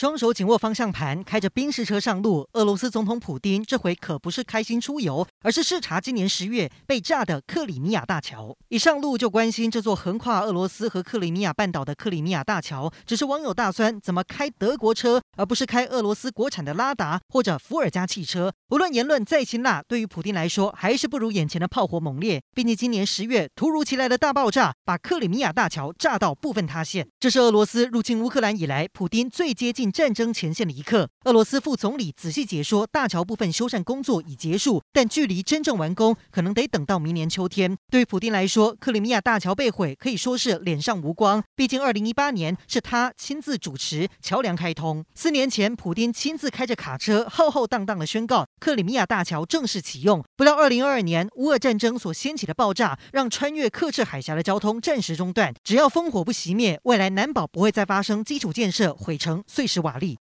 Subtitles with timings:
[0.00, 2.48] 双手紧握方向盘，开着宾士车上路。
[2.54, 8.56] 俄罗斯总统普丁这回可不是开心出游，而是视察今年十月被炸的克里米亚大桥。
[8.70, 12.90] 一上路就关心这座横跨俄罗斯和克里米亚半岛的克里米亚大桥。
[13.04, 18.50] 只是网友大酸，怎么开德国车，而不是开俄罗斯国产的拉达或者伏尔加汽车？
[18.70, 22.40] 无论言论再辛辣，对于普丁来说，还是不如眼前的炮火猛烈。
[22.54, 27.06] 毕竟今年十月突如其来的大爆炸，把克里米亚大桥炸到部分塌陷。
[27.20, 29.89] 这是俄罗斯入侵乌克兰以来，普丁最接近。
[29.90, 37.76] 战争前线的一刻，俄罗斯副总理仔细解说，大桥部分修缮工作已结束，但距离真正完工可能得等到明年秋天。
[37.90, 45.04] 对于普丁来说，克里米亚大桥被毁可以说是脸上无光，毕竟二零一八年是他亲自主持桥梁开通。
[45.14, 50.24] 四年前，普丁亲自开着卡车浩浩荡荡地宣告克里米亚大桥正式启用。
[50.36, 55.54] 不料二零二二年乌俄战争所掀起的爆炸，让穿越克赤海峡的交通暂时中断。
[55.62, 60.18] 只要烽火不熄灭，未来难保不会再发生基础建设毁成碎施瓦力。